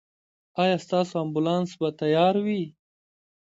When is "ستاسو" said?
0.85-1.13